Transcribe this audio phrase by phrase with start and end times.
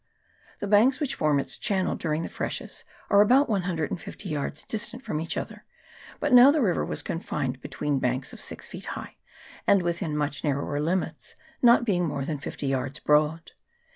[0.57, 5.37] The banks which form its channel during freshes are about 150 yards distant from each
[5.37, 5.63] other,
[6.19, 9.17] but now the river was confined between banks of six feet high,
[9.67, 13.51] and within much narrower limits, not being more than fifty yards broad.